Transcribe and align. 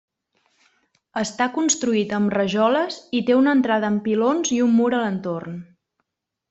Està 1.23 1.47
construït 1.57 2.15
amb 2.21 2.33
rajoles 2.37 2.99
i 3.19 3.23
té 3.29 3.39
una 3.43 3.55
entrada 3.61 3.91
amb 3.95 4.05
pilons 4.09 4.57
i 4.59 4.63
un 4.69 4.77
mur 4.83 4.93
a 4.95 5.07
l'entorn. 5.07 5.65